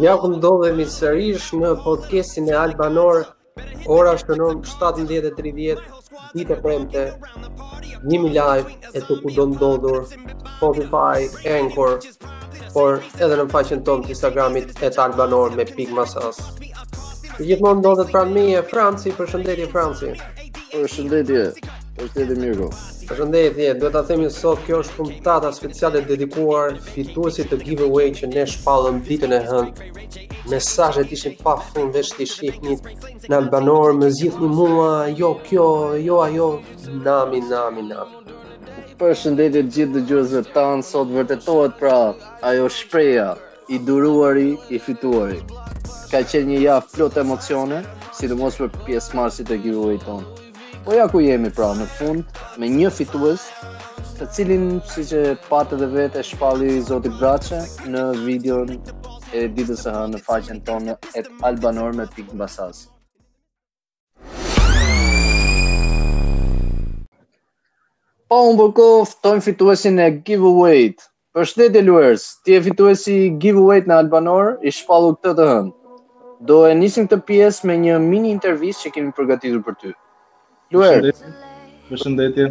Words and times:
Njakëm 0.00 0.30
do 0.32 0.34
ndodhemi 0.40 0.84
sërish 0.96 1.46
në 1.60 1.70
podcastin 1.86 2.50
e 2.52 2.54
Albanor 2.64 3.16
Ora 3.94 4.12
është 4.18 4.28
të 4.32 4.36
nëmë 4.40 4.60
17.30 4.98 6.12
Dite 6.36 6.58
premte 6.66 7.02
Njimi 8.12 8.30
live 8.38 8.74
e 8.96 9.02
të 9.08 9.18
ku 9.22 9.32
do 9.38 9.46
ndodhur 9.54 9.98
Spotify, 10.10 11.26
Anchor 11.58 11.92
Por 12.74 13.00
edhe 13.24 13.40
në 13.40 13.48
faqen 13.54 13.82
tonë 13.88 14.06
të 14.08 14.14
Instagramit 14.16 14.74
E 14.86 14.92
të 14.96 15.04
Albanor 15.06 15.56
me 15.58 15.66
pik 15.80 15.94
masas 16.00 16.42
Gjithmonë 17.40 17.80
ndodhet 17.82 18.14
pra 18.14 18.26
me 18.34 18.46
e 18.60 18.64
Franci 18.74 19.16
Për 19.18 19.34
shëndetje 19.34 19.70
Franci 19.74 20.12
Për 20.60 20.94
shëndetje 20.96 21.46
Për 21.96 22.12
shëndetje 22.14 22.42
Mirko 22.44 22.70
Përshëndetje, 23.06 23.74
duhet 23.78 23.92
ta 23.94 24.00
themi 24.02 24.26
sot 24.34 24.62
kjo 24.66 24.80
është 24.82 24.94
puntata 24.98 25.50
speciale 25.54 26.00
dedikuar 26.08 26.72
fituesit 26.88 27.52
të 27.52 27.56
giveaway 27.66 28.08
që 28.18 28.26
ne 28.32 28.42
shpallëm 28.50 28.96
ditën 29.06 29.34
e 29.36 29.38
hënë. 29.44 29.90
Mesazhet 30.50 31.12
ishin 31.14 31.36
pa 31.44 31.52
fund 31.68 31.94
veç 31.94 32.08
ti 32.18 32.24
shihni 32.26 32.74
në 33.30 33.36
albanor 33.38 33.94
me 34.00 34.08
zgjithni 34.16 34.48
mua, 34.58 34.88
jo 35.20 35.30
kjo, 35.46 35.68
jo 36.08 36.16
ajo, 36.24 36.48
nami 37.06 37.44
nami 37.50 37.84
nami. 37.92 38.34
Përshëndetje 39.02 39.62
të 39.68 39.74
gjithë 39.76 39.94
dëgjuesve 40.00 40.42
tan, 40.56 40.82
sot 40.90 41.12
vërtetohet 41.14 41.76
pra 41.82 41.94
ajo 42.50 42.66
shpreha 42.80 43.30
i 43.70 43.78
duruari 43.86 44.50
i 44.74 44.82
fituarit. 44.88 45.54
Ka 46.10 46.24
qenë 46.32 46.50
një 46.50 46.64
javë 46.66 46.90
plot 46.96 47.22
emocione, 47.22 47.84
sidomos 48.18 48.58
për 48.64 48.74
pjesëmarrësit 48.82 49.54
e 49.54 49.60
giveaway-t 49.66 50.04
tonë. 50.10 50.45
Po 50.86 50.94
ja 50.94 51.06
ku 51.10 51.18
jemi 51.18 51.48
pra 51.54 51.72
në 51.74 51.82
fund 51.98 52.36
me 52.62 52.66
një 52.72 52.90
fitues 52.96 53.42
të 54.20 54.26
cilin 54.36 54.66
si 54.90 55.02
që 55.10 55.22
patë 55.48 55.78
dhe 55.80 55.88
vetë 55.94 56.20
e 56.20 56.24
shpalli 56.28 56.76
Zoti 56.90 57.10
Brace 57.16 57.58
në 57.94 58.02
videon 58.20 58.70
e 59.34 59.42
ditës 59.56 59.82
e 59.90 59.94
hënë 59.96 60.12
në 60.12 60.20
faqen 60.28 60.60
tonë 60.68 60.94
et 61.22 61.26
albanor 61.48 61.96
me 61.98 62.06
pikë 62.14 62.38
basas. 62.44 62.84
Po 68.30 68.38
unë 68.52 68.58
bërko 68.62 68.78
po 68.94 69.02
fitojnë 69.10 69.46
fituesin 69.50 69.98
e 70.06 70.08
giveaway 70.30 70.84
Për 70.86 71.40
Për 71.40 71.50
shtetje 71.50 71.82
luers, 71.90 72.28
ti 72.46 72.54
e 72.54 72.62
fituesi 72.70 73.16
giveaway-t 73.42 73.90
në 73.90 73.98
albanor 74.06 74.54
i 74.62 74.70
shpallu 74.78 75.16
këtë 75.18 75.34
të 75.40 75.50
hënë. 75.52 75.72
Do 76.46 76.62
e 76.70 76.72
nisim 76.78 77.10
të 77.10 77.18
pjesë 77.28 77.66
me 77.72 77.80
një 77.82 77.98
mini 78.10 78.34
intervjis 78.38 78.86
që 78.86 78.94
kemi 78.96 79.12
përgatitur 79.18 79.64
për 79.66 79.76
ty. 79.82 79.92
Luer. 80.74 81.12
Përshëndetje. 81.88 82.46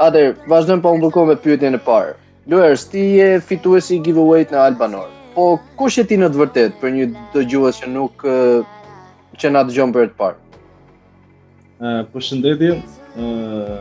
Atë, 0.00 0.20
vazhdojmë 0.48 0.80
pa 0.84 0.92
ndërkohë 0.96 1.28
me 1.30 1.34
pyetjen 1.44 1.76
e 1.76 1.80
parë. 1.88 2.14
Luer, 2.48 2.72
ti 2.92 3.02
je 3.18 3.26
fituesi 3.44 3.98
i 3.98 4.00
giveaway 4.06 4.46
në 4.48 4.60
Albanor. 4.62 5.10
Po 5.34 5.44
kush 5.76 5.98
je 6.00 6.06
ti 6.12 6.16
në 6.16 6.30
të 6.32 6.40
vërtet 6.40 6.78
për 6.80 6.94
një 6.94 7.08
dëgjues 7.34 7.82
që 7.82 7.90
nuk 7.96 8.24
eh, 8.24 8.86
që 9.40 9.50
na 9.52 9.64
dëgjon 9.68 9.92
për 9.92 10.08
të 10.12 10.16
parë? 10.22 10.62
Eh, 11.84 12.00
përshëndetje. 12.14 12.72
Eh, 13.16 13.76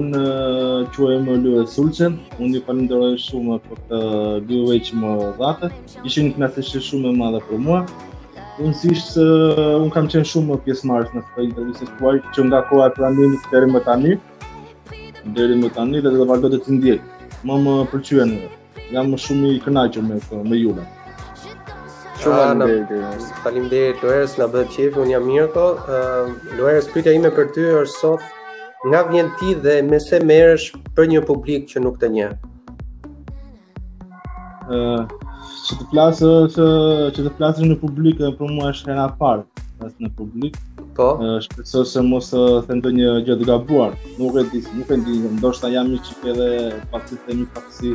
unë 0.00 0.20
un 0.20 0.86
quhem 0.94 1.26
Lue 1.42 1.64
Sulcen. 1.70 2.20
unë 2.38 2.54
ju 2.54 2.62
falenderoj 2.70 3.14
shumë 3.26 3.58
për 3.66 3.80
këtë 3.80 4.00
giveaway 4.50 4.84
që 4.88 5.00
më 5.02 5.16
dhatë. 5.42 5.72
Ishin 6.06 6.30
një 6.30 6.38
kënaqësi 6.38 6.84
shumë 6.90 7.10
e 7.12 7.18
madhe 7.24 7.42
për 7.50 7.60
mua 7.66 7.82
unë 8.60 8.76
si 8.76 8.94
se 9.00 9.24
uh, 9.24 9.78
unë 9.80 9.92
kam 9.94 10.08
qenë 10.12 10.28
shumë 10.28 10.52
më 10.52 10.56
pjesë 10.66 10.88
marës 10.90 11.12
në 11.16 11.22
fëtë 11.28 11.44
intervjuse 11.48 11.86
të 11.88 11.96
tuaj, 11.98 12.16
që 12.36 12.44
nga 12.48 12.60
koha 12.68 12.88
e 12.90 12.94
pranimi 12.96 13.38
të 13.40 13.50
kërë 13.52 13.68
më 13.74 13.82
tani, 13.86 14.16
dheri 15.36 15.56
më 15.62 15.70
tani 15.76 16.02
dhe 16.04 16.12
dhe 16.16 16.26
vargët 16.28 16.54
të 16.54 16.60
të 16.66 16.74
ndjekë, 16.76 17.28
më 17.48 17.58
më 17.66 17.74
përqyën, 17.92 18.34
jam 18.96 19.10
më 19.14 19.20
shumë 19.26 19.52
i 19.54 19.60
kënaqër 19.66 20.04
me, 20.10 20.18
me 20.50 20.58
jullën. 20.60 20.90
Shumë 22.20 22.50
në 22.60 22.70
bërë, 22.90 23.30
falim 23.46 23.70
dhe 23.72 23.82
Loeres 24.02 24.36
në 24.40 24.50
bëdë 24.56 24.74
qefë, 24.76 25.02
unë 25.06 25.14
jam 25.14 25.30
Mirko, 25.30 25.64
uh, 25.86 26.52
Loeres 26.60 26.90
pyta 26.94 27.16
ime 27.16 27.32
për 27.36 27.50
ty 27.56 27.66
është 27.80 27.96
sot, 27.96 28.28
nga 28.90 29.06
vjen 29.08 29.32
ti 29.40 29.56
dhe 29.64 29.80
me 29.88 29.98
se 30.00 30.20
merësh 30.24 30.68
për 30.98 31.08
një 31.14 31.24
publik 31.32 31.66
që 31.72 31.84
nuk 31.86 31.96
të 32.02 32.12
një? 32.18 32.28
që 35.66 35.76
të 35.80 35.84
plasë 35.92 36.30
që, 36.56 36.66
që 37.16 37.24
të 37.26 37.32
plasë 37.38 37.68
në 37.68 37.76
publik 37.80 38.22
për 38.40 38.52
mua 38.56 38.70
është 38.74 38.92
hera 38.92 39.06
parë 39.20 39.44
pas 39.80 39.92
në 39.96 40.10
publik. 40.12 40.56
Po. 40.98 41.06
Shpresoj 41.40 41.84
se 41.88 42.00
mos 42.04 42.26
të 42.28 42.40
them 42.68 42.80
ndonjë 42.82 43.12
gjë 43.24 43.36
të 43.40 43.46
gabuar. 43.48 43.94
Nuk 44.18 44.36
e 44.36 44.44
di, 44.52 44.60
nuk 44.76 44.90
e 44.92 44.98
di, 45.06 45.14
ndoshta 45.38 45.70
jam 45.72 45.88
një 45.88 46.00
çik 46.04 46.26
edhe 46.34 46.48
pasi 46.92 47.16
të 47.22 47.38
një 47.40 47.46
paksi 47.56 47.94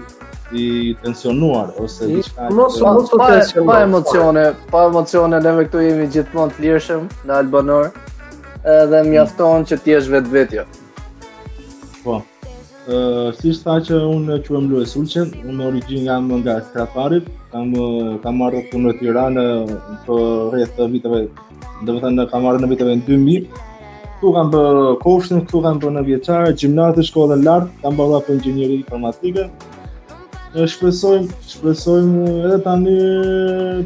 i 0.56 0.66
tensionuar 1.06 1.76
ose 1.84 2.10
diçka. 2.16 2.50
Mos 2.56 2.80
mos 2.82 3.14
të 3.14 3.22
kesh 3.28 3.56
Pa 3.70 3.78
emocione, 3.86 4.48
pa 4.74 4.88
emocione 4.90 5.44
ne 5.46 5.56
këtu 5.64 5.86
jemi 5.86 6.10
gjithmonë 6.16 6.58
të 6.58 6.66
lirshëm 6.66 7.06
në 7.30 7.38
albanor. 7.44 7.92
Edhe 8.82 9.04
mjafton 9.12 9.68
që 9.70 9.84
të 9.84 9.94
jesh 9.98 10.10
vetvetja. 10.16 10.66
Po. 12.02 12.24
Uh, 12.86 13.32
si 13.42 13.50
shta 13.50 13.80
që 13.82 13.98
unë 14.14 14.36
që 14.46 14.54
e 14.58 14.60
më 14.62 14.80
sulqen, 14.92 15.32
unë 15.50 15.64
origin 15.66 16.04
jam 16.06 16.28
nga 16.38 16.60
skraparit, 16.68 17.32
kam, 17.50 17.72
kam 18.22 18.36
marrë 18.38 18.60
të 18.62 18.70
punë 18.76 18.86
në 18.86 18.94
Tiranë 19.00 19.46
në 19.48 20.18
rrët 20.52 20.84
viteve, 20.94 21.24
dhe 21.82 21.96
më 21.96 22.04
thënë 22.04 22.28
kam 22.30 22.46
marrë 22.46 22.62
në 22.62 22.70
viteve 22.76 22.94
në 23.02 23.08
2000, 23.08 23.48
Këtu 24.16 24.34
kam 24.38 24.54
për 24.54 24.78
koshnë, 25.02 25.42
këtu 25.48 25.60
kam 25.66 25.82
për 25.84 25.92
në 25.98 26.06
vjeqarë, 26.12 26.54
gjimnatë, 26.62 27.04
shkollën 27.10 27.44
lartë, 27.48 27.74
kam 27.84 27.98
bërra 28.00 28.22
për 28.28 28.38
ingjënjëri 28.38 28.78
informatike, 28.84 29.48
shpesojmë, 30.56 31.36
shpresojmë 31.56 32.38
edhe 32.48 32.62
tani, 32.70 32.96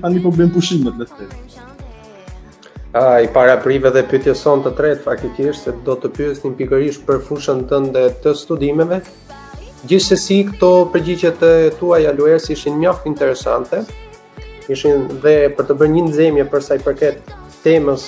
tani 0.04 0.20
për 0.22 0.28
po 0.30 0.36
bëjmë 0.42 0.56
pushimet, 0.58 1.00
letë 1.02 1.32
A, 2.92 3.22
i 3.22 3.28
para 3.28 3.58
prive 3.62 3.92
dhe 3.94 4.02
pytje 4.10 4.34
son 4.34 4.64
të 4.66 4.72
tretë 4.74 5.04
faktikisht 5.06 5.68
se 5.68 5.74
do 5.86 5.94
të 6.02 6.10
pyës 6.18 6.40
një 6.42 6.52
pikërish 6.58 6.96
për 7.06 7.20
fushën 7.28 7.60
tënde 7.70 8.08
të 8.24 8.34
studimeve. 8.40 8.98
Gjithse 9.92 10.18
si 10.18 10.40
këto 10.48 10.70
përgjigjet 10.96 11.38
të 11.44 11.52
tua 11.80 12.00
ja 12.02 12.12
luers 12.18 12.48
ishin 12.56 12.80
njoft 12.82 13.06
interesante, 13.12 13.84
ishin 14.74 15.06
dhe 15.22 15.36
për 15.54 15.68
të 15.70 15.78
bërë 15.84 15.92
një 15.96 16.04
nëzemje 16.08 16.46
përsa 16.56 16.80
i 16.80 16.82
përket 16.88 17.30
temës 17.68 18.08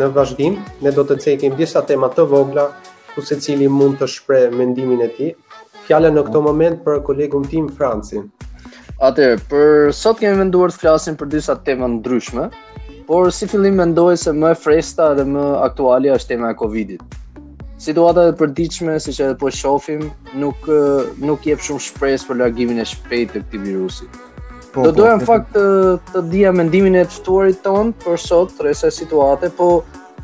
në 0.00 0.10
vazhdim, 0.18 0.58
ne 0.82 0.92
do 0.98 1.04
të 1.12 1.20
cekim 1.28 1.54
disa 1.62 1.84
tema 1.92 2.10
të 2.18 2.26
vogla, 2.34 2.66
ku 3.14 3.22
se 3.24 3.38
cili 3.46 3.68
mund 3.70 4.00
të 4.02 4.08
shpre 4.16 4.40
mendimin 4.58 5.06
e 5.06 5.10
ti. 5.14 5.30
Fjallën 5.86 6.18
në 6.18 6.24
këto 6.26 6.42
moment 6.48 6.82
për 6.82 6.98
kolegum 7.06 7.46
tim 7.54 7.70
Francin. 7.78 8.26
Atër, 8.98 9.38
për 9.52 9.92
sot 9.94 10.18
kemi 10.26 10.42
venduar 10.42 10.74
të 10.74 10.82
flasim 10.82 11.14
për 11.22 11.30
disa 11.38 11.54
tema 11.68 11.86
ndryshme, 11.94 12.50
por 13.06 13.30
si 13.32 13.46
fillim 13.50 13.78
mendoj 13.78 14.14
se 14.18 14.32
më 14.34 14.50
e 14.54 14.58
fresta 14.60 15.12
dhe 15.18 15.24
më 15.30 15.44
aktuale 15.68 16.12
është 16.16 16.32
tema 16.32 16.50
e 16.50 16.58
Covidit. 16.58 17.02
Situata 17.86 18.24
e 18.30 18.36
përditshme, 18.40 18.96
siç 19.02 19.20
edhe 19.20 19.36
po 19.38 19.50
shohim, 19.52 20.06
nuk 20.42 20.66
eh, 20.72 21.10
nuk 21.22 21.44
jep 21.46 21.60
shumë 21.62 21.84
shpresë 21.86 22.30
për 22.30 22.38
largimin 22.42 22.80
e 22.82 22.86
shpejtë 22.88 23.32
të 23.36 23.40
këtij 23.44 23.62
virusi. 23.66 24.08
Po, 24.72 24.82
do 24.82 24.90
po, 24.90 24.94
doja 24.96 25.14
në 25.20 25.28
fakt 25.28 25.52
të, 25.54 25.64
të 26.14 26.22
dija 26.32 26.52
mendimin 26.56 26.96
e 26.96 27.04
ftuarit 27.12 27.60
ton 27.64 27.92
për 28.04 28.18
sot 28.22 28.56
rreth 28.60 28.80
kësaj 28.80 28.94
situate, 28.96 29.52
po 29.60 29.70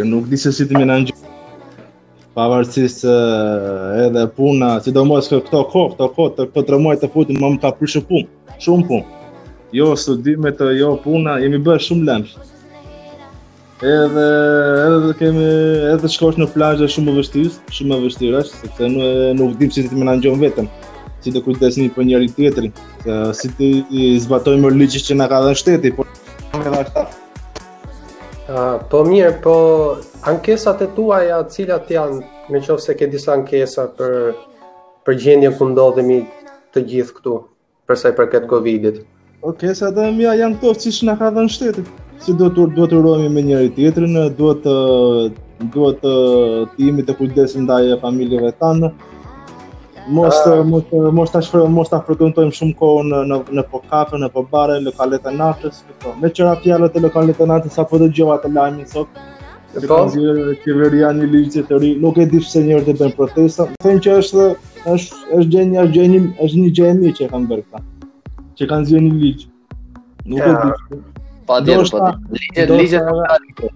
nuk 0.04 0.28
di 0.28 0.36
se 0.42 0.52
si 0.52 0.66
të 0.68 0.76
më 0.76 0.84
ndaj 0.90 1.14
pavarësisht 2.38 3.02
edhe 4.06 4.22
puna, 4.36 4.68
sidomos 4.84 5.26
këto 5.32 5.62
kohë, 5.72 5.94
këto 5.94 6.06
kohë 6.16 6.34
të 6.36 6.44
këtë 6.48 6.54
po 6.54 6.62
rëmoj 6.72 6.96
të 7.02 7.10
futin, 7.14 7.40
më 7.42 7.50
më 7.54 7.62
ka 7.64 7.72
prishë 7.80 8.04
pun, 8.08 8.28
shumë 8.62 8.86
pun. 8.90 9.02
Jo 9.74 9.90
studimet, 9.98 10.62
jo 10.78 10.92
puna, 11.02 11.34
jemi 11.42 11.58
bërë 11.66 11.84
shumë 11.88 12.06
lëmsh. 12.10 12.36
Edhe 13.88 14.26
edhe 14.86 15.10
kemi 15.20 15.42
edhe 15.92 16.08
shkosh 16.10 16.38
në 16.40 16.48
është 16.68 16.88
shumë 16.94 17.16
vështirë, 17.18 17.52
shumë 17.78 17.98
vështirës, 18.06 18.54
sepse 18.62 18.88
nuk 18.90 19.38
nuk 19.38 19.58
dim 19.60 19.70
si 19.74 19.84
ti 19.86 19.98
më 19.98 20.16
ngjon 20.18 20.40
vetëm 20.42 20.70
si 21.22 21.30
të 21.34 21.42
kujdesni 21.42 21.86
për 21.94 22.04
njëri 22.06 22.28
tjetrin, 22.34 22.70
se 23.04 23.32
si 23.34 23.48
të 23.58 24.18
zbatojmë 24.22 24.70
ligjit 24.78 25.02
që 25.08 25.14
na 25.18 25.26
ka 25.30 25.40
dhënë 25.42 25.58
shteti, 25.58 25.90
por 25.96 26.06
nuk 26.54 26.66
e 26.66 26.74
dashur. 26.74 27.16
Uh, 28.48 28.80
po 28.90 29.02
mirë, 29.04 29.32
po 29.44 29.54
ankesat 30.30 30.84
e 30.86 30.86
tuaja, 30.96 31.42
cilat 31.52 31.90
janë 31.92 32.22
me 32.50 32.60
qofë 32.64 32.82
se 32.84 32.94
ke 32.98 33.06
disa 33.12 33.32
ankesa 33.36 33.84
për, 33.98 34.14
për 35.06 35.18
gjendje 35.24 35.50
ku 35.58 35.66
ndodhemi 35.72 36.18
të 36.74 36.82
gjithë 36.92 37.14
këtu, 37.18 37.34
përsa 37.88 38.12
i 38.12 38.16
përket 38.18 38.46
Covidit. 38.50 39.02
O 39.42 39.50
po, 39.50 39.56
kesa 39.60 39.90
dhe 39.94 40.08
mja 40.16 40.32
janë 40.40 40.60
tofë 40.62 40.84
që 40.86 40.92
shë 40.96 41.08
nga 41.08 41.16
ka 41.20 41.30
dhe 41.36 41.44
në 41.46 41.52
shtetit. 41.56 41.92
Si 42.24 42.34
duhet 42.36 42.56
të, 42.56 42.88
të 42.94 43.02
rojmi 43.04 43.28
me 43.36 43.44
njëri 43.46 43.72
tjetërin, 43.76 44.16
duhet 44.38 44.64
të, 44.64 44.74
të, 45.76 45.92
të 46.00 46.88
imi 46.88 47.04
të 47.06 47.14
kujdesim 47.20 47.68
dhe 47.68 47.82
e 47.94 48.00
familjeve 48.04 48.52
të 48.54 48.60
tanë, 48.64 48.96
Mos 50.08 50.38
ah. 50.48 50.62
mos 50.64 50.86
most, 50.88 51.08
most 51.12 51.34
ashtë 51.36 51.52
frë, 51.52 51.66
most 51.68 51.92
shumë 52.56 52.74
kohë 52.78 53.02
në, 53.10 53.18
në, 53.28 53.36
në 53.58 53.64
po 53.68 53.82
kafe, 53.90 54.16
në 54.16 54.30
po 54.32 54.40
bare, 54.52 54.78
lokalet 54.80 55.26
e 55.28 55.32
natës, 55.36 55.82
me 56.22 56.30
qëra 56.32 56.54
fjallët 56.62 56.96
e 56.96 57.02
lokalet 57.04 57.40
e 57.40 57.46
natës, 57.50 57.76
apo 57.82 58.00
dhe 58.00 58.08
gjëva 58.16 58.38
të 58.40 58.48
lajmi 58.54 58.86
nësot, 58.86 59.20
Ka 59.82 59.86
të 59.86 59.98
nëzirë 60.06 60.46
e 60.52 60.56
kjeveria 60.62 61.10
një 61.16 61.26
ligjë 61.32 61.62
të 61.68 61.78
ri, 61.82 61.90
nuk 62.02 62.16
e 62.18 62.24
di 62.32 62.40
pse 62.42 62.62
njerëzit 62.64 62.96
të 62.96 63.02
bënë 63.02 63.16
protesa. 63.18 63.66
Në 63.86 63.94
që 64.06 64.16
është, 64.22 64.46
është, 64.94 65.20
është, 65.36 65.50
gjeni, 65.52 65.78
është, 65.82 65.92
gjeni, 65.98 66.22
është 66.46 66.62
një 66.64 66.72
gjeni 66.78 67.12
që 67.18 67.28
kanë 67.34 67.52
bërë 67.52 67.64
këta, 67.66 68.10
që 68.58 68.68
kanë 68.72 68.88
zirë 68.90 69.04
një 69.04 69.20
ligjë. 69.20 69.52
Nuk 70.24 70.40
e 70.40 70.48
di 70.48 70.56
përse. 70.56 70.98
Pa 71.48 71.60
dhe 71.64 71.78
ndoshta, 71.78 72.10
shta, 72.10 72.40
ligjë 72.40 72.64
e 72.64 72.80
ligjë 72.80 73.72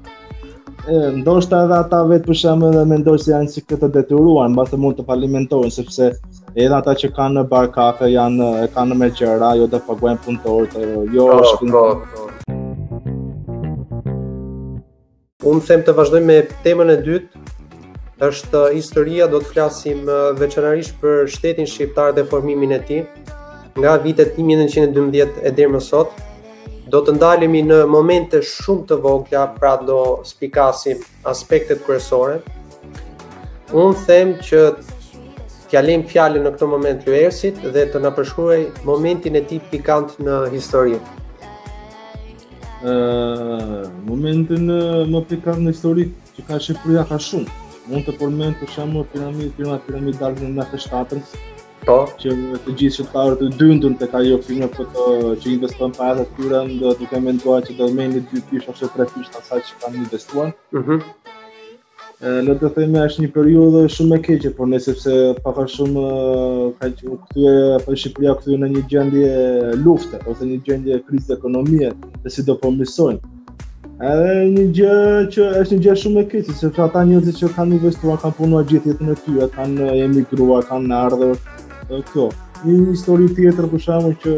e 0.83 0.99
ndoshta 1.23 1.61
edhe 1.69 1.77
ata 1.79 2.03
vetë 2.11 2.27
për 2.29 2.39
shemë 2.43 2.73
dhe 2.75 2.83
me 2.91 2.99
ndojë 3.05 3.23
se 3.23 3.33
janë 3.33 3.53
si 3.55 3.63
këtë 3.65 3.85
të 3.87 3.93
deturuan, 4.01 4.53
në 4.53 4.59
basë 4.61 4.81
mund 4.83 4.99
të 4.99 5.07
falimentojnë, 5.09 5.73
sepse 5.79 6.11
edhe 6.57 6.75
ata 6.77 6.97
që 7.03 7.13
kanë 7.17 7.39
në 7.39 7.47
barkakë, 7.55 8.11
janë, 8.17 8.51
kanë 8.75 8.93
në 8.93 9.01
meqera, 9.05 9.55
jo 9.61 9.71
dhe 9.77 9.81
paguen 9.87 10.19
punëtorët, 10.27 10.77
jo 11.17 11.29
po, 11.31 11.41
është... 11.47 11.73
Po, 11.73 11.87
po. 12.17 12.32
Unë 15.51 15.63
them 15.67 15.81
të 15.87 15.93
vazhdojmë 15.99 16.27
me 16.29 16.35
temën 16.65 16.91
e 16.93 16.95
dytë, 17.07 17.41
është 18.27 18.59
historia, 18.77 19.25
do 19.27 19.41
të 19.43 19.49
flasim 19.51 20.05
veçanarisht 20.39 21.01
për 21.01 21.25
shtetin 21.35 21.67
shqiptar 21.67 22.13
dhe 22.15 22.23
formimin 22.31 22.77
e 22.77 22.77
ti, 22.87 22.99
nga 23.83 23.97
vitet 24.05 24.37
1912 24.39 25.41
e 25.43 25.51
dhe 25.57 25.67
më 25.73 25.81
sot. 25.89 26.13
Do 26.93 27.01
të 27.03 27.17
ndalemi 27.17 27.65
në 27.67 27.81
momente 27.91 28.39
shumë 28.53 28.85
të 28.93 28.99
vogla, 29.03 29.43
pra 29.59 29.73
do 29.89 29.99
spikasim 30.31 31.03
aspektet 31.33 31.83
kërësore. 31.89 32.37
Unë 33.75 34.05
them 34.07 34.37
që 34.47 34.61
t'jalim 35.73 36.07
fjallin 36.13 36.47
në 36.47 36.55
këto 36.55 36.71
moment 36.77 37.11
ersit 37.19 37.59
dhe 37.75 37.89
të 37.91 38.05
në 38.05 38.15
përshkruaj 38.21 38.61
momentin 38.87 39.41
e 39.41 39.43
ti 39.51 39.59
pikant 39.75 40.15
në 40.23 40.39
historinë 40.55 41.22
momentin 44.05 44.67
më 45.13 45.21
pikant 45.31 45.63
në 45.63 45.75
histori 45.75 46.07
që 46.37 46.47
ka 46.49 46.59
Shqipëria 46.59 47.05
ka 47.09 47.19
shumë. 47.21 47.51
Mund 47.91 48.07
të 48.07 48.15
përmend 48.21 48.59
për 48.61 48.69
shemb 48.71 48.99
piramidë, 49.13 49.79
piramidë 49.89 50.19
dalën 50.23 50.55
nga 50.57 50.67
fshatën. 50.71 51.21
Po, 51.83 51.97
që 52.23 52.29
të 52.63 52.75
gjithë 52.79 52.95
shqiptarët 52.95 53.41
të 53.43 53.49
dyndën 53.59 53.97
tek 53.99 54.15
ajo 54.15 54.39
firma 54.47 54.69
për 54.77 54.87
të 54.95 55.07
që 55.43 55.49
investon 55.57 55.95
para 55.99 56.23
të 56.23 56.37
tyre, 56.39 56.61
do 56.79 56.93
të 57.01 57.09
kemë 57.11 57.37
ndoa 57.41 57.61
që 57.67 57.75
do 57.81 57.89
mendi 57.99 58.23
dy 58.31 58.43
pish 58.51 58.69
ose 58.71 58.87
tre 58.95 59.09
pish 59.17 59.35
asaj 59.41 59.65
që 59.71 59.81
kanë 59.83 60.03
investuar. 60.05 60.55
Mhm. 60.71 60.79
Uh 60.79 60.87
-huh. 60.87 61.22
Le 62.23 62.55
të 62.55 62.69
themë 62.77 63.01
është 63.03 63.23
një 63.23 63.29
periudhë 63.35 63.81
shumë 63.91 64.17
e 64.21 64.23
keqe, 64.23 64.51
por 64.55 64.69
ne 64.71 64.79
sepse 64.79 65.11
pak 65.43 65.57
a 65.59 65.65
shumë 65.67 66.03
ka 66.79 66.91
qenë 67.01 67.17
këtu 67.33 67.97
Shqipëria 67.99 68.35
këtu 68.39 68.59
në 68.61 68.69
një 68.77 68.83
gjendje 68.93 69.31
lufte 69.81 70.21
ose 70.31 70.47
një 70.47 70.61
gjendje 70.69 71.01
krize 71.09 71.33
ekonomike, 71.35 71.91
dhe 72.23 72.31
si 72.31 72.45
do 72.47 72.55
po 72.63 72.71
mësojnë. 72.71 73.19
Edhe 74.13 74.29
një 74.55 74.69
gjë 74.79 74.95
që 75.35 75.49
është 75.65 75.75
një 75.79 75.83
gjë 75.89 75.97
shumë 76.05 76.23
e 76.23 76.29
keqe, 76.37 76.55
sepse 76.63 76.85
ata 76.87 77.03
njerëzit 77.11 77.43
që 77.43 77.51
kanë 77.59 77.79
investuar 77.81 78.21
kanë 78.23 78.39
punuar 78.39 78.69
gjithë 78.71 78.93
jetën 78.93 79.11
e 79.11 79.19
tyre, 79.27 79.51
kanë 79.59 79.91
emigruar, 80.07 80.67
kanë 80.71 80.95
ardhur 81.01 81.35
këtu. 81.91 82.29
Një 82.69 82.81
histori 82.93 83.31
tjetër 83.35 83.67
për 83.75 83.85
shkakun 83.89 84.15
që 84.23 84.37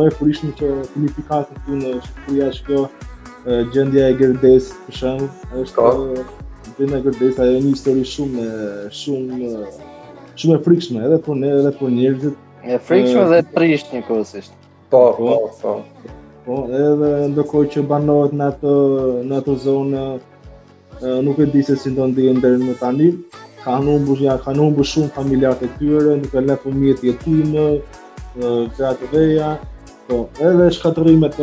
më 0.00 0.08
kurishmë 0.16 0.54
që 0.62 0.72
unifikata 1.02 1.58
këtu 1.60 1.82
në 1.84 1.92
Shqipëri 2.08 2.46
është 2.50 2.70
kjo 2.70 3.58
gjendja 3.76 4.06
e 4.06 4.16
gerdes 4.22 4.72
për 4.86 5.02
shkakun 5.02 5.66
është 5.66 6.40
disiplina 6.72 6.98
e 7.00 7.02
kërdes 7.04 7.38
ajo 7.42 7.58
një 7.58 7.72
histori 7.72 8.02
shumë 8.08 8.44
shumë 8.90 9.50
shumë 10.40 10.56
e 10.56 10.60
frikshme 10.64 11.02
edhe 11.04 11.18
për 11.26 11.38
ne 11.40 11.50
edhe 11.56 11.72
për 11.78 11.90
njerëzit 11.92 12.66
e 12.72 12.78
frikshme 12.86 13.24
dhe 13.32 13.40
trisht 13.54 13.90
një 13.92 14.00
po, 14.06 14.20
po 15.12 15.12
po 15.16 15.38
po 15.60 15.76
po 16.46 16.56
edhe 16.78 17.10
ndërkohë 17.32 17.68
që 17.74 17.82
banohet 17.90 18.32
në 18.40 18.46
atë 18.46 18.76
në 19.28 19.36
atë 19.40 19.56
zonë 19.66 20.04
nuk 21.26 21.38
e 21.38 21.46
di 21.52 21.62
se 21.68 21.76
si 21.82 21.90
do 21.96 22.06
ndihen 22.12 22.40
deri 22.44 22.62
më 22.64 22.78
tani 22.80 23.10
kanë 23.66 23.90
humbur 23.92 24.20
ja 24.24 24.38
kanë 24.44 24.62
humbur 24.64 24.88
shumë 24.92 25.12
familjarë 25.18 25.60
të 25.64 25.72
tyre 25.78 26.16
nuk 26.22 26.32
kanë 26.32 26.56
fëmijë 26.64 26.96
të 27.02 27.08
jetimë 27.10 27.68
gratë 28.78 29.12
veja 29.12 29.56
Po, 30.08 30.26
edhe 30.42 30.66
shkatërimet 30.74 31.36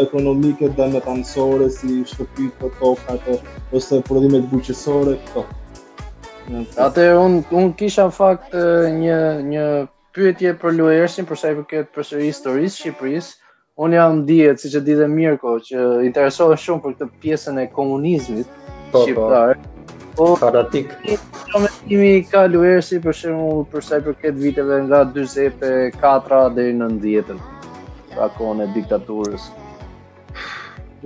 ekonomike 0.00 0.68
dhe 0.76 0.86
me 0.92 1.00
tansore 1.04 1.66
si 1.74 2.00
shtëpi 2.08 2.46
të 2.60 2.70
tokat 2.80 3.26
ose 3.80 3.98
prodhimet 4.08 4.46
buqësore, 4.52 5.18
këto. 5.26 5.44
Atë 6.86 7.06
un 7.20 7.40
un 7.60 7.66
kisha 7.80 8.06
në 8.08 8.14
fakt 8.20 8.54
një 9.00 9.18
një 9.48 9.66
pyetje 10.16 10.52
për 10.62 10.76
Luersin 10.78 11.26
përsa 11.28 11.50
i 11.52 11.56
përket 11.58 11.90
përsëri 11.96 12.28
historisë 12.30 12.80
Shqipërisë. 12.80 13.32
Un 13.84 13.96
jam 13.98 14.22
dihet 14.30 14.62
siç 14.62 14.76
e 14.78 14.80
di 14.86 14.94
dhe 14.96 15.08
Mirko 15.12 15.56
që 15.66 15.88
interesohet 16.06 16.62
shumë 16.62 16.84
për 16.86 16.94
këtë 16.96 17.08
pjesën 17.24 17.58
e 17.60 17.66
komunizmit 17.74 18.46
to, 18.46 18.70
po, 18.70 18.86
po. 18.96 19.02
shqiptar. 19.02 19.58
Po, 20.16 20.30
karatik. 20.40 20.94
Komentimi 21.52 22.14
ka 22.30 22.46
Luersi 22.48 23.02
për 23.04 23.18
shembull 23.20 23.90
i 23.98 24.00
përket 24.08 24.40
viteve 24.46 24.80
nga 24.86 25.02
44 25.18 26.46
deri 26.56 26.78
në 26.78 26.90
90 26.96 27.46
pra 28.16 28.28
kohën 28.38 28.62
e 28.64 28.70
diktaturës? 28.74 29.48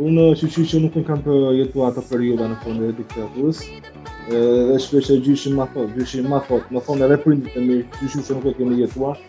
Unë 0.00 0.26
që 0.40 0.48
që 0.54 0.62
që 0.70 0.80
nuk 0.84 0.96
në 0.98 1.02
kam 1.08 1.22
të 1.26 1.36
jetu 1.58 1.82
atë 1.88 2.04
periuda 2.10 2.46
në 2.52 2.58
kohën 2.62 2.82
e 2.88 2.92
diktaturës, 3.00 3.62
dhe 4.30 4.78
shpesh 4.84 5.10
e 5.16 5.18
gjyshin 5.26 5.56
ma 5.58 5.66
thot, 5.74 5.90
gjyshin 5.98 6.28
ma 6.30 6.38
thot, 6.48 6.66
më 6.72 6.84
thonë 6.86 7.18
prindit 7.24 7.56
e 7.58 7.64
mirë, 7.66 7.86
që 7.98 8.12
që 8.14 8.24
që 8.28 8.36
nuk 8.38 8.48
e 8.52 8.56
kemi 8.60 8.78
jetuar, 8.84 9.20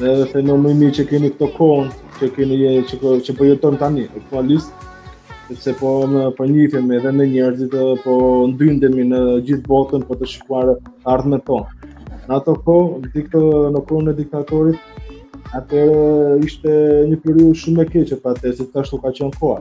dhe 0.00 0.14
dhe 0.22 0.26
të 0.32 0.42
në 0.46 0.56
mëjmi 0.64 0.90
që 0.98 1.06
keni 1.12 1.32
këto 1.34 1.50
kohën, 1.58 1.90
që 2.20 2.30
keni 2.36 2.58
je, 2.64 2.72
që, 2.90 3.00
po, 3.02 3.14
që 3.28 3.34
përjetojmë 3.40 3.78
po 3.80 3.82
tani, 3.84 4.06
e 4.06 4.14
këtua 4.16 4.42
listë, 4.48 4.88
sepse 5.50 5.76
po 5.80 5.92
në 6.10 6.24
përnjifim 6.38 6.88
po 6.90 6.96
edhe 6.98 7.12
në 7.20 7.28
njerëzit, 7.36 7.76
po 8.04 8.16
ndyndemi 8.54 9.06
në 9.10 9.20
gjithë 9.48 9.66
botën 9.68 10.04
për 10.10 10.20
të 10.24 10.28
shikuar 10.32 10.72
ardhme 11.12 11.40
tonë. 11.46 11.92
Në 12.30 12.36
ato 12.38 12.54
ko, 12.64 12.76
në 13.02 13.84
kohën 13.90 14.12
e 14.12 14.16
diktatorit, 14.20 14.99
Atë 15.58 15.80
ishte 16.46 16.72
një 17.10 17.16
periudhë 17.24 17.58
shumë 17.60 17.82
e 17.84 17.88
keqe 17.92 18.16
për 18.24 18.32
atë, 18.36 18.52
sepse 18.60 18.82
ashtu 18.82 18.98
ka 19.04 19.10
qenë 19.18 19.38
koha. 19.40 19.60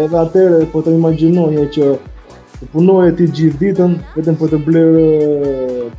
edhe 0.01 0.17
atërë, 0.19 0.57
po 0.73 0.81
të 0.83 0.91
imaginojë 0.97 1.61
që 1.75 1.85
të 2.59 2.65
punojë 2.73 3.11
ti 3.15 3.27
gjithë 3.37 3.59
ditën, 3.61 3.93
vetëm 4.17 4.35
po 4.41 4.49
të 4.51 4.57
blerë, 4.65 5.03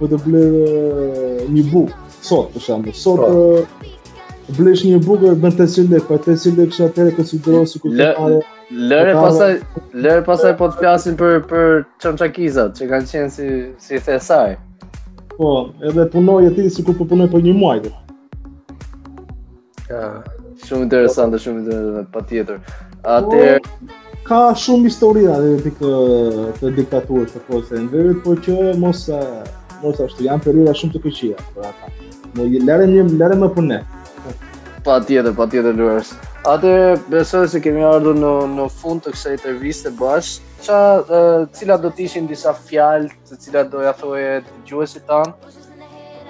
po 0.00 0.08
të 0.10 0.18
blerë 0.26 1.46
një 1.56 1.62
bukë, 1.70 1.94
sot, 2.28 2.50
për 2.56 2.66
shambë, 2.68 2.92
sot... 3.04 3.22
Po. 3.22 3.86
Të 4.50 4.56
eh, 4.56 4.58
blesh 4.58 4.82
një 4.90 4.98
bukë 5.06 5.30
e 5.32 5.36
bën 5.40 5.56
300 5.56 5.94
lek, 5.94 6.04
pa 6.10 6.18
300 6.26 6.52
lek 6.60 6.70
kështë 6.74 6.88
atëre 6.90 7.14
konsiderohë 7.16 7.70
si 7.72 7.80
kështë 7.84 8.08
pare 8.20 8.40
Lërë 8.92 9.14
pasaj, 9.20 9.50
lërë 10.04 10.24
pasaj 10.28 10.52
po 10.60 10.68
të 10.74 10.82
pjasin 10.84 11.16
për, 11.20 11.38
për 11.50 11.80
qënqakizat 12.04 12.74
që 12.78 12.90
kanë 12.92 13.08
qenë 13.12 13.30
si, 13.36 13.46
si 13.86 14.02
thesaj 14.10 14.52
Po, 15.38 15.50
edhe 15.90 16.06
punoj 16.12 16.38
e 16.48 16.52
ti 16.58 16.66
si 16.74 16.82
ku 16.86 16.94
po 17.00 17.06
punoj 17.14 17.30
për 17.32 17.46
një 17.48 17.56
muajtë 17.62 17.94
Shumë 20.68 20.84
interesante, 20.86 21.38
shumë 21.40 21.62
interesante, 21.62 22.06
pa 22.12 22.20
tjetër. 22.28 22.58
Po, 23.04 24.24
ka 24.26 24.40
shumë 24.62 24.90
historia 24.90 25.36
dhe 25.40 25.54
eh, 25.56 25.62
të, 25.64 25.72
kë, 25.78 26.42
të 26.58 26.72
diktaturë 26.80 27.28
të 27.32 27.42
kose 27.46 27.80
në 27.80 27.88
vërë, 27.94 28.14
po 28.26 28.34
që 28.44 28.58
mos, 28.82 29.06
eh, 29.14 29.54
mos 29.84 30.02
ashtu, 30.04 30.26
janë 30.28 30.44
periuda 30.44 30.74
shumë 30.76 30.96
të 30.98 31.02
këqia 31.06 31.46
për 31.56 31.70
ata. 31.70 31.92
Më 32.36 32.50
lere 32.68 32.90
një, 32.92 33.08
më 33.16 33.50
për 33.58 33.70
Pa 34.84 34.94
tjetër, 35.04 35.32
pa 35.36 35.44
tjetër 35.46 35.74
lërës. 35.76 36.10
besoj 37.10 37.46
se 37.52 37.60
kemi 37.60 37.82
ardhur 37.84 38.14
në, 38.16 38.30
në 38.56 38.64
fund 38.80 39.02
të 39.04 39.12
kësa 39.12 39.32
interviste 39.36 39.90
bashkë, 39.98 40.44
qa, 40.66 40.78
eh, 41.18 41.42
cilat 41.56 41.82
do 41.84 41.88
të 41.90 42.04
ishin 42.06 42.26
disa 42.30 42.52
fjallë, 42.56 43.08
të 43.28 43.38
cilat 43.44 43.68
do 43.72 43.80
jathoje 43.84 44.38
të 44.48 44.56
gjuesit 44.70 45.04
tanë, 45.08 45.34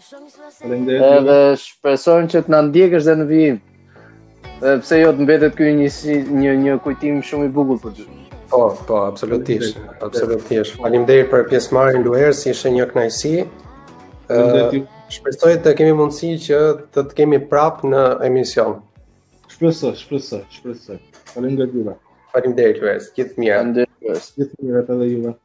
Edhe 0.00 1.36
shpresojmë 1.60 2.30
që 2.34 2.40
të 2.46 2.52
na 2.54 2.60
ndjekësh 2.68 3.04
dhe 3.06 3.14
në 3.20 3.24
vijim 3.28 3.56
Dhe 4.62 4.72
pse 4.80 5.00
jo 5.00 5.10
të 5.18 5.26
mbetet 5.26 5.58
kuj 5.58 5.68
një, 5.78 5.88
një, 6.38 6.54
një 6.64 6.76
kujtim 6.84 7.18
shumë 7.30 7.48
i 7.48 7.52
bugur 7.56 7.80
për 7.82 7.94
ty. 7.98 8.06
Po, 8.52 8.62
po, 8.88 9.00
absolutisht, 9.10 9.76
absolutisht 10.06 10.78
Falim 10.80 11.04
për 11.10 11.44
pjesëmarrjen 11.52 12.06
marrë 12.08 12.30
si 12.38 12.48
ishe 12.54 12.72
një 12.76 12.86
knajsi 12.94 13.34
Shpresojnë 15.10 15.60
të 15.68 15.74
kemi 15.82 15.94
mundësi 16.00 16.32
që 16.48 16.60
të 16.96 17.04
të 17.10 17.18
kemi 17.20 17.40
prapë 17.52 17.92
në 17.92 18.02
emision 18.30 18.78
Shpresoj, 19.52 19.92
shpresoj, 20.00 20.42
shpresoj. 20.56 20.94
Falim 21.34 21.52
dhejë, 21.58 21.70
juve 21.76 21.84
dhejë, 21.90 22.00
falim 22.34 22.52
dhejë, 22.56 22.76
falim 22.80 22.84
dhejë, 22.86 23.28
falim 23.36 23.72
dhejë, 23.76 24.52
falim 24.56 25.02
dhejë, 25.04 25.10
falim 25.20 25.38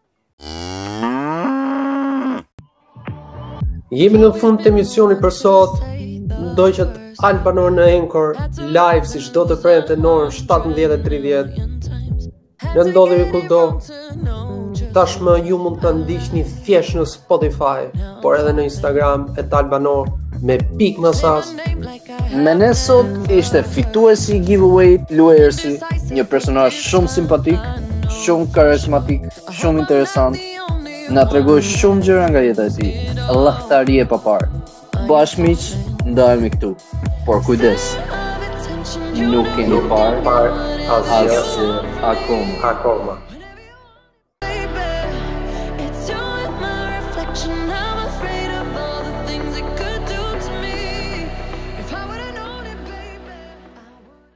Jemi 3.96 4.20
në 4.20 4.30
fund 4.42 4.60
të 4.60 4.74
emisioni 4.74 5.16
për 5.22 5.32
sot. 5.32 5.78
Do 6.58 6.66
që 6.78 6.86
të 6.92 7.02
al 7.28 7.38
banor 7.46 7.70
në 7.72 7.86
Encore 7.96 8.48
live 8.75 9.08
si 9.08 9.22
çdo 9.24 9.46
të 9.48 9.56
premte 9.64 9.96
në 9.96 10.10
orën 10.16 10.34
17:30. 10.36 11.54
Ne 12.75 12.84
ndodhemi 12.90 13.30
kudo. 13.32 13.62
Tashmë 14.98 15.36
ju 15.48 15.60
mund 15.62 15.80
ta 15.84 15.94
ndiqni 16.02 16.44
thjesht 16.44 16.96
në 17.00 17.06
Spotify, 17.14 17.78
por 18.22 18.36
edhe 18.42 18.52
në 18.58 18.66
Instagram 18.70 19.25
e 19.40 19.44
Talbanor 19.54 20.10
me 20.44 20.58
pikë 20.80 21.04
më 21.06 21.14
sas. 21.22 21.54
Me 22.44 22.54
ne 22.60 22.74
sot 22.86 23.32
ishte 23.40 23.64
fituesi 23.75 24.36
i 24.38 24.42
giveaway 24.50 25.00
Luersi, 25.12 25.78
një 26.18 26.28
personazh 26.34 26.82
shumë 26.90 27.14
simpatik, 27.16 27.64
shumë 28.24 28.52
karizmatik, 28.56 29.32
shumë 29.56 29.86
interesant. 29.86 30.44
Na 31.14 31.22
tregoi 31.30 31.62
shumë 31.66 32.02
gjëra 32.06 32.24
nga 32.34 32.42
jeta 32.42 32.64
e 32.70 32.72
tij. 32.74 32.94
Allahtare 33.34 33.98
e 34.04 34.06
papar. 34.14 34.48
Bash 35.10 35.36
miq 35.44 35.62
ndohemi 36.10 36.50
këtu. 36.56 36.72
Por 37.28 37.44
kujdes. 37.46 37.86
Nuk 39.14 39.50
e 39.62 39.68
di 39.70 39.80
par, 40.26 40.48
as 40.98 41.06
ia, 41.22 41.40
akom, 42.12 42.46
akoma. 42.74 43.35